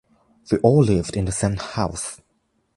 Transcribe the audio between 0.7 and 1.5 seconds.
lived in the